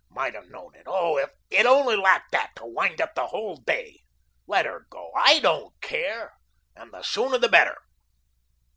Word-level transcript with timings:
Might 0.09 0.33
have 0.33 0.49
known 0.49 0.73
it. 0.73 0.85
Oh, 0.87 1.23
it 1.51 1.65
only 1.67 1.95
lacked 1.95 2.31
that 2.31 2.53
to 2.55 2.65
wind 2.65 2.99
up 2.99 3.13
the 3.13 3.27
whole 3.27 3.57
day. 3.57 3.99
Let 4.47 4.65
her 4.65 4.87
go, 4.89 5.11
I 5.15 5.39
don't 5.41 5.79
care, 5.79 6.33
and 6.75 6.91
the 6.91 7.03
sooner 7.03 7.37
the 7.37 7.47
better." 7.49 7.77